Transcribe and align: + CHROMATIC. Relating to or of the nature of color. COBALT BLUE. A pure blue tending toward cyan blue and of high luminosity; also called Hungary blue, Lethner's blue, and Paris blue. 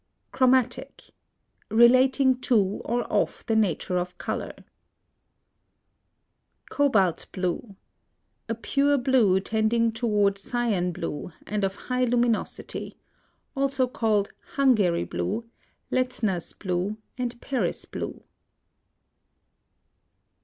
+ 0.19 0.31
CHROMATIC. 0.31 1.11
Relating 1.69 2.33
to 2.41 2.81
or 2.83 3.03
of 3.03 3.45
the 3.45 3.55
nature 3.55 3.99
of 3.99 4.17
color. 4.17 4.51
COBALT 6.71 7.27
BLUE. 7.31 7.75
A 8.49 8.55
pure 8.55 8.97
blue 8.97 9.39
tending 9.39 9.91
toward 9.91 10.39
cyan 10.39 10.91
blue 10.91 11.31
and 11.45 11.63
of 11.63 11.75
high 11.75 12.05
luminosity; 12.05 12.97
also 13.55 13.85
called 13.85 14.33
Hungary 14.55 15.03
blue, 15.03 15.47
Lethner's 15.91 16.53
blue, 16.53 16.97
and 17.15 17.39
Paris 17.39 17.85
blue. 17.85 18.23